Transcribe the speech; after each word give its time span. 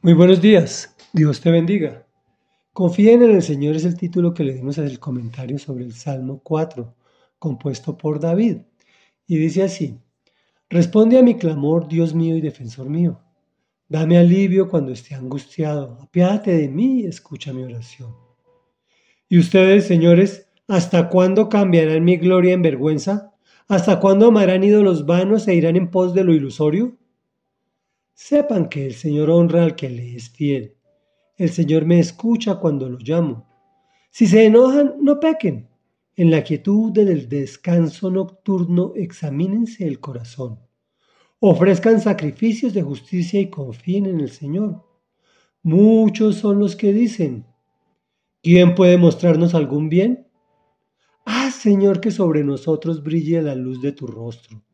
Muy 0.00 0.12
buenos 0.12 0.40
días, 0.40 0.94
Dios 1.12 1.40
te 1.40 1.50
bendiga. 1.50 2.06
Confíen 2.72 3.20
en 3.24 3.32
el 3.32 3.42
Señor 3.42 3.74
es 3.74 3.84
el 3.84 3.96
título 3.96 4.32
que 4.32 4.44
le 4.44 4.54
dimos 4.54 4.78
el 4.78 5.00
comentario 5.00 5.58
sobre 5.58 5.84
el 5.84 5.92
Salmo 5.92 6.40
4, 6.44 6.94
compuesto 7.40 7.98
por 7.98 8.20
David. 8.20 8.58
Y 9.26 9.38
dice 9.38 9.64
así, 9.64 9.98
Responde 10.70 11.18
a 11.18 11.24
mi 11.24 11.34
clamor, 11.34 11.88
Dios 11.88 12.14
mío 12.14 12.36
y 12.36 12.40
defensor 12.40 12.88
mío. 12.88 13.18
Dame 13.88 14.18
alivio 14.18 14.68
cuando 14.68 14.92
esté 14.92 15.16
angustiado. 15.16 15.98
Apiádate 16.00 16.52
de 16.52 16.68
mí 16.68 17.00
y 17.00 17.06
escucha 17.06 17.52
mi 17.52 17.64
oración. 17.64 18.14
¿Y 19.28 19.40
ustedes, 19.40 19.88
señores, 19.88 20.48
hasta 20.68 21.08
cuándo 21.08 21.48
cambiarán 21.48 22.04
mi 22.04 22.18
gloria 22.18 22.54
en 22.54 22.62
vergüenza? 22.62 23.34
¿Hasta 23.66 23.98
cuándo 23.98 24.28
amarán 24.28 24.62
ídolos 24.62 25.06
vanos 25.06 25.48
e 25.48 25.56
irán 25.56 25.74
en 25.74 25.90
pos 25.90 26.14
de 26.14 26.22
lo 26.22 26.32
ilusorio? 26.32 26.96
Sepan 28.20 28.68
que 28.68 28.84
el 28.84 28.94
Señor 28.94 29.30
honra 29.30 29.62
al 29.62 29.76
que 29.76 29.88
le 29.88 30.16
es 30.16 30.28
fiel. 30.28 30.74
El 31.36 31.50
Señor 31.50 31.84
me 31.84 32.00
escucha 32.00 32.56
cuando 32.56 32.88
lo 32.88 32.98
llamo. 32.98 33.46
Si 34.10 34.26
se 34.26 34.44
enojan, 34.44 34.96
no 35.00 35.20
pequen. 35.20 35.68
En 36.16 36.32
la 36.32 36.42
quietud 36.42 36.90
del 36.90 37.28
descanso 37.28 38.10
nocturno 38.10 38.92
examínense 38.96 39.86
el 39.86 40.00
corazón. 40.00 40.58
Ofrezcan 41.38 42.00
sacrificios 42.00 42.74
de 42.74 42.82
justicia 42.82 43.40
y 43.40 43.50
confíen 43.50 44.06
en 44.06 44.18
el 44.18 44.30
Señor. 44.30 44.84
Muchos 45.62 46.38
son 46.38 46.58
los 46.58 46.74
que 46.74 46.92
dicen, 46.92 47.46
¿quién 48.42 48.74
puede 48.74 48.98
mostrarnos 48.98 49.54
algún 49.54 49.88
bien? 49.88 50.26
Ah, 51.24 51.52
Señor, 51.52 52.00
que 52.00 52.10
sobre 52.10 52.42
nosotros 52.42 53.00
brille 53.00 53.40
la 53.42 53.54
luz 53.54 53.80
de 53.80 53.92
tu 53.92 54.08
rostro. 54.08 54.64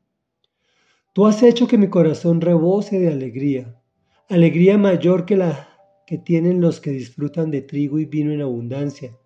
Tú 1.14 1.26
has 1.26 1.44
hecho 1.44 1.68
que 1.68 1.78
mi 1.78 1.86
corazón 1.88 2.40
rebose 2.40 2.98
de 2.98 3.06
alegría, 3.06 3.80
alegría 4.28 4.76
mayor 4.78 5.24
que 5.24 5.36
la 5.36 5.68
que 6.08 6.18
tienen 6.18 6.60
los 6.60 6.80
que 6.80 6.90
disfrutan 6.90 7.52
de 7.52 7.62
trigo 7.62 8.00
y 8.00 8.04
vino 8.04 8.32
en 8.32 8.42
abundancia. 8.42 9.16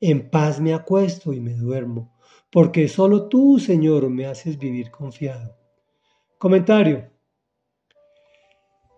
En 0.00 0.30
paz 0.30 0.58
me 0.58 0.72
acuesto 0.72 1.34
y 1.34 1.40
me 1.40 1.52
duermo, 1.52 2.16
porque 2.50 2.88
solo 2.88 3.28
tú, 3.28 3.58
Señor, 3.58 4.08
me 4.08 4.24
haces 4.24 4.58
vivir 4.58 4.90
confiado. 4.90 5.54
Comentario. 6.38 7.10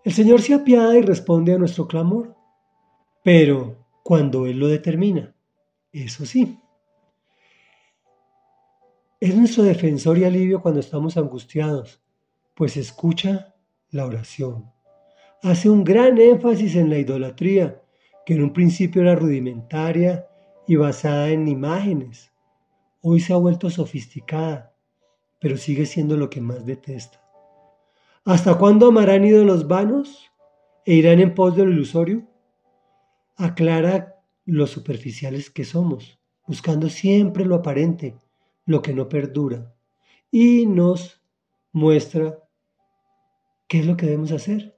El 0.05 0.13
Señor 0.13 0.41
se 0.41 0.53
apiada 0.53 0.97
y 0.97 1.01
responde 1.01 1.53
a 1.53 1.57
nuestro 1.57 1.85
clamor, 1.85 2.33
pero 3.25 3.75
cuando 4.03 4.45
Él 4.45 4.57
lo 4.57 4.69
determina, 4.69 5.35
eso 5.91 6.25
sí. 6.25 6.57
Es 9.19 9.35
nuestro 9.35 9.63
defensor 9.63 10.17
y 10.17 10.23
alivio 10.23 10.61
cuando 10.61 10.79
estamos 10.79 11.17
angustiados, 11.17 12.01
pues 12.61 12.77
escucha 12.77 13.55
la 13.89 14.05
oración. 14.05 14.71
Hace 15.41 15.67
un 15.67 15.83
gran 15.83 16.19
énfasis 16.19 16.75
en 16.75 16.91
la 16.91 16.99
idolatría, 16.99 17.81
que 18.23 18.35
en 18.35 18.43
un 18.43 18.53
principio 18.53 19.01
era 19.01 19.15
rudimentaria 19.15 20.27
y 20.67 20.75
basada 20.75 21.29
en 21.29 21.47
imágenes. 21.47 22.31
Hoy 23.01 23.19
se 23.19 23.33
ha 23.33 23.37
vuelto 23.37 23.71
sofisticada, 23.71 24.75
pero 25.39 25.57
sigue 25.57 25.87
siendo 25.87 26.15
lo 26.17 26.29
que 26.29 26.39
más 26.39 26.63
detesta. 26.63 27.27
¿Hasta 28.25 28.53
cuándo 28.59 28.89
amarán 28.89 29.25
ídolos 29.25 29.67
vanos 29.67 30.31
e 30.85 30.93
irán 30.93 31.19
en 31.19 31.33
pos 31.33 31.55
de 31.55 31.65
lo 31.65 31.71
ilusorio? 31.71 32.27
Aclara 33.37 34.21
lo 34.45 34.67
superficiales 34.67 35.49
que 35.49 35.65
somos, 35.65 36.19
buscando 36.45 36.89
siempre 36.89 37.43
lo 37.43 37.55
aparente, 37.55 38.19
lo 38.67 38.83
que 38.83 38.93
no 38.93 39.09
perdura, 39.09 39.73
y 40.29 40.67
nos 40.67 41.23
muestra 41.71 42.37
qué 43.71 43.79
es 43.79 43.85
lo 43.85 43.95
que 43.95 44.05
debemos 44.05 44.33
hacer. 44.33 44.75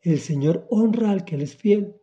El 0.00 0.18
Señor 0.18 0.66
honra 0.70 1.10
al 1.10 1.26
que 1.26 1.34
Él 1.34 1.42
es 1.42 1.54
fiel. 1.54 1.96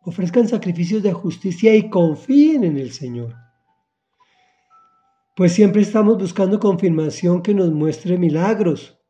Ofrezcan 0.00 0.46
sacrificios 0.46 1.02
de 1.02 1.12
justicia 1.12 1.74
y 1.74 1.90
confíen 1.90 2.62
en 2.62 2.78
el 2.78 2.92
Señor. 2.92 3.34
Pues 5.34 5.52
siempre 5.52 5.82
estamos 5.82 6.18
buscando 6.18 6.60
confirmación 6.60 7.42
que 7.42 7.52
nos 7.52 7.72
muestre 7.72 8.16
milagros. 8.16 9.02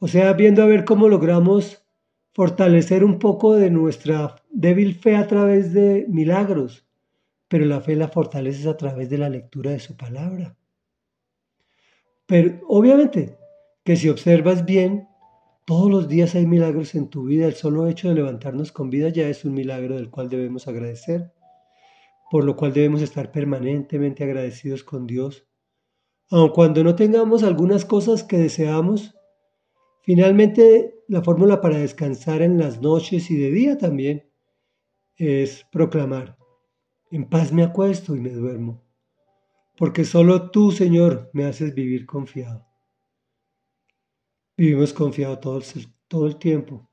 O 0.00 0.08
sea, 0.08 0.32
viendo 0.32 0.64
a 0.64 0.66
ver 0.66 0.84
cómo 0.84 1.08
logramos 1.08 1.86
fortalecer 2.34 3.04
un 3.04 3.20
poco 3.20 3.54
de 3.54 3.70
nuestra 3.70 4.34
débil 4.50 4.96
fe 4.96 5.14
a 5.14 5.28
través 5.28 5.72
de 5.72 6.06
milagros. 6.08 6.88
Pero 7.46 7.66
la 7.66 7.80
fe 7.80 7.94
la 7.94 8.08
fortaleces 8.08 8.66
a 8.66 8.76
través 8.76 9.10
de 9.10 9.18
la 9.18 9.28
lectura 9.28 9.70
de 9.70 9.78
su 9.78 9.96
palabra. 9.96 10.56
Pero 12.26 12.58
obviamente 12.66 13.38
que 13.84 13.94
si 13.94 14.08
observas 14.08 14.64
bien, 14.64 15.06
todos 15.66 15.90
los 15.90 16.08
días 16.08 16.36
hay 16.36 16.46
milagros 16.46 16.94
en 16.94 17.08
tu 17.10 17.24
vida. 17.24 17.46
El 17.46 17.54
solo 17.54 17.88
hecho 17.88 18.08
de 18.08 18.14
levantarnos 18.14 18.70
con 18.72 18.88
vida 18.88 19.08
ya 19.10 19.28
es 19.28 19.44
un 19.44 19.52
milagro 19.52 19.96
del 19.96 20.10
cual 20.10 20.30
debemos 20.30 20.68
agradecer, 20.68 21.32
por 22.30 22.44
lo 22.44 22.56
cual 22.56 22.72
debemos 22.72 23.02
estar 23.02 23.32
permanentemente 23.32 24.22
agradecidos 24.22 24.84
con 24.84 25.06
Dios. 25.06 25.46
Aun 26.30 26.50
cuando 26.50 26.84
no 26.84 26.94
tengamos 26.94 27.42
algunas 27.42 27.84
cosas 27.84 28.22
que 28.22 28.38
deseamos, 28.38 29.16
finalmente 30.02 30.94
la 31.08 31.22
fórmula 31.22 31.60
para 31.60 31.78
descansar 31.78 32.42
en 32.42 32.58
las 32.58 32.80
noches 32.80 33.30
y 33.30 33.36
de 33.36 33.50
día 33.50 33.76
también 33.76 34.30
es 35.16 35.66
proclamar, 35.72 36.36
en 37.10 37.28
paz 37.28 37.52
me 37.52 37.64
acuesto 37.64 38.14
y 38.14 38.20
me 38.20 38.30
duermo, 38.30 38.84
porque 39.76 40.04
solo 40.04 40.50
tú, 40.50 40.70
Señor, 40.70 41.30
me 41.32 41.44
haces 41.44 41.74
vivir 41.74 42.06
confiado. 42.06 42.65
Vivimos 44.56 44.94
confiados 44.94 45.40
todo, 45.40 45.60
todo 46.08 46.26
el 46.26 46.36
tiempo, 46.36 46.88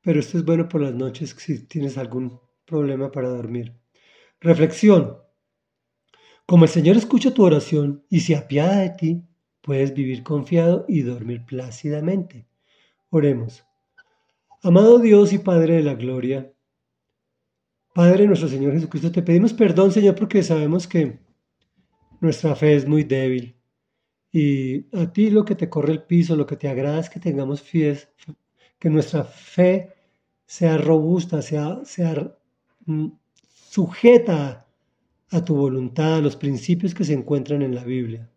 pero 0.00 0.18
esto 0.18 0.36
es 0.36 0.44
bueno 0.44 0.68
por 0.68 0.80
las 0.80 0.94
noches 0.94 1.30
si 1.38 1.64
tienes 1.66 1.96
algún 1.96 2.40
problema 2.64 3.12
para 3.12 3.28
dormir. 3.28 3.72
Reflexión. 4.40 5.18
Como 6.44 6.64
el 6.64 6.70
Señor 6.70 6.96
escucha 6.96 7.32
tu 7.32 7.44
oración 7.44 8.04
y 8.10 8.20
se 8.20 8.34
apiada 8.34 8.78
de 8.78 8.90
ti, 8.90 9.22
puedes 9.60 9.94
vivir 9.94 10.24
confiado 10.24 10.84
y 10.88 11.02
dormir 11.02 11.44
plácidamente. 11.46 12.48
Oremos. 13.10 13.64
Amado 14.60 14.98
Dios 14.98 15.32
y 15.32 15.38
Padre 15.38 15.76
de 15.76 15.82
la 15.84 15.94
Gloria, 15.94 16.52
Padre 17.94 18.26
nuestro 18.26 18.48
Señor 18.48 18.72
Jesucristo, 18.72 19.12
te 19.12 19.22
pedimos 19.22 19.52
perdón, 19.52 19.92
Señor, 19.92 20.14
porque 20.14 20.42
sabemos 20.42 20.88
que 20.88 21.20
nuestra 22.20 22.56
fe 22.56 22.74
es 22.74 22.88
muy 22.88 23.04
débil 23.04 23.54
y 24.32 24.86
a 24.96 25.12
ti 25.12 25.28
lo 25.30 25.44
que 25.44 25.54
te 25.54 25.68
corre 25.68 25.92
el 25.92 26.04
piso, 26.04 26.34
lo 26.34 26.46
que 26.46 26.56
te 26.56 26.68
agrada 26.68 26.98
es 27.00 27.10
que 27.10 27.20
tengamos 27.20 27.60
fe, 27.60 27.98
que 28.78 28.88
nuestra 28.88 29.24
fe 29.24 29.92
sea 30.46 30.78
robusta, 30.78 31.42
sea, 31.42 31.80
sea 31.84 32.34
mm, 32.86 33.08
sujeta 33.70 34.66
a 35.30 35.44
tu 35.44 35.54
voluntad, 35.54 36.16
a 36.16 36.20
los 36.20 36.36
principios 36.36 36.94
que 36.94 37.04
se 37.04 37.12
encuentran 37.12 37.62
en 37.62 37.74
la 37.74 37.84
Biblia. 37.84 38.30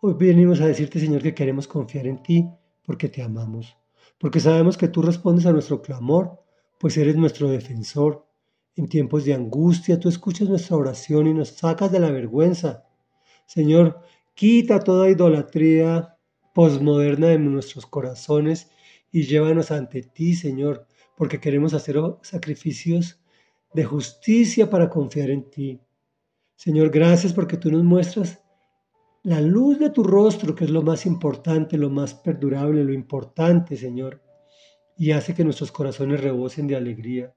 Hoy 0.00 0.14
venimos 0.14 0.60
a 0.60 0.66
decirte, 0.66 1.00
Señor, 1.00 1.22
que 1.22 1.34
queremos 1.34 1.66
confiar 1.66 2.06
en 2.06 2.22
ti 2.22 2.48
porque 2.84 3.08
te 3.08 3.22
amamos, 3.22 3.76
porque 4.18 4.40
sabemos 4.40 4.76
que 4.76 4.88
tú 4.88 5.02
respondes 5.02 5.46
a 5.46 5.52
nuestro 5.52 5.82
clamor, 5.82 6.42
pues 6.78 6.96
eres 6.96 7.16
nuestro 7.16 7.48
defensor. 7.48 8.26
En 8.74 8.88
tiempos 8.88 9.24
de 9.24 9.34
angustia, 9.34 10.00
tú 10.00 10.08
escuchas 10.08 10.48
nuestra 10.48 10.76
oración 10.76 11.26
y 11.26 11.34
nos 11.34 11.50
sacas 11.50 11.92
de 11.92 12.00
la 12.00 12.10
vergüenza. 12.10 12.84
Señor, 13.46 14.00
Quita 14.34 14.80
toda 14.80 15.10
idolatría 15.10 16.16
posmoderna 16.54 17.28
de 17.28 17.38
nuestros 17.38 17.86
corazones 17.86 18.70
y 19.10 19.24
llévanos 19.24 19.70
ante 19.70 20.02
ti, 20.02 20.34
Señor, 20.34 20.86
porque 21.16 21.40
queremos 21.40 21.74
hacer 21.74 21.96
sacrificios 22.22 23.20
de 23.74 23.84
justicia 23.84 24.68
para 24.70 24.88
confiar 24.88 25.30
en 25.30 25.50
ti. 25.50 25.80
Señor, 26.56 26.90
gracias 26.90 27.32
porque 27.32 27.56
tú 27.56 27.70
nos 27.70 27.84
muestras 27.84 28.42
la 29.22 29.40
luz 29.40 29.78
de 29.78 29.90
tu 29.90 30.02
rostro, 30.02 30.54
que 30.54 30.64
es 30.64 30.70
lo 30.70 30.82
más 30.82 31.06
importante, 31.06 31.76
lo 31.78 31.90
más 31.90 32.14
perdurable, 32.14 32.82
lo 32.84 32.92
importante, 32.92 33.76
Señor, 33.76 34.22
y 34.96 35.12
hace 35.12 35.34
que 35.34 35.44
nuestros 35.44 35.70
corazones 35.70 36.20
rebosen 36.20 36.66
de 36.66 36.76
alegría. 36.76 37.34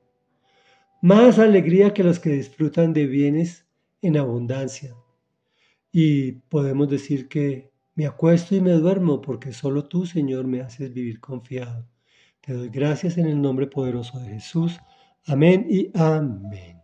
Más 1.02 1.38
alegría 1.40 1.94
que 1.94 2.04
los 2.04 2.20
que 2.20 2.32
disfrutan 2.32 2.94
de 2.94 3.06
bienes 3.06 3.68
en 4.02 4.18
abundancia. 4.18 4.96
Y 5.98 6.34
podemos 6.50 6.90
decir 6.90 7.30
que 7.30 7.72
me 7.96 8.06
acuesto 8.06 8.54
y 8.54 8.60
me 8.60 8.74
duermo 8.74 9.22
porque 9.22 9.54
solo 9.54 9.86
tú, 9.86 10.06
Señor, 10.06 10.46
me 10.46 10.60
haces 10.60 10.94
vivir 10.94 11.22
confiado. 11.22 11.88
Te 12.42 12.52
doy 12.52 12.68
gracias 12.68 13.18
en 13.18 13.28
el 13.28 13.42
nombre 13.42 13.68
poderoso 13.68 14.20
de 14.20 14.28
Jesús. 14.28 14.78
Amén 15.26 15.66
y 15.70 15.92
amén. 15.98 16.75